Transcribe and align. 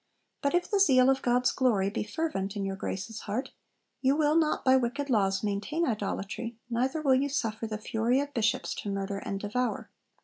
But 0.41 0.55
if 0.55 0.67
the 0.71 0.79
zeal 0.79 1.11
of 1.11 1.21
God's 1.21 1.51
glory 1.51 1.91
be 1.91 2.01
fervent 2.03 2.55
in 2.55 2.65
your 2.65 2.75
Grace's 2.75 3.19
heart, 3.19 3.51
you 4.01 4.15
will 4.15 4.33
not 4.35 4.65
by 4.65 4.75
wicked 4.75 5.11
laws 5.11 5.43
maintain 5.43 5.85
idolatry, 5.85 6.57
neither 6.71 7.03
will 7.03 7.13
you 7.13 7.29
suffer 7.29 7.67
the 7.67 7.77
fury 7.77 8.19
of 8.19 8.33
Bishops 8.33 8.73
to 8.81 8.89
murder 8.89 9.19
and 9.19 9.39
devour.' 9.39 9.91